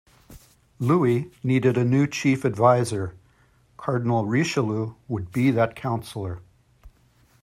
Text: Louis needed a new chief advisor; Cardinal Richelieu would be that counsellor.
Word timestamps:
Louis 0.79 1.31
needed 1.43 1.77
a 1.77 1.85
new 1.85 2.07
chief 2.07 2.43
advisor; 2.43 3.15
Cardinal 3.77 4.25
Richelieu 4.25 4.95
would 5.07 5.31
be 5.31 5.51
that 5.51 5.75
counsellor. 5.75 6.39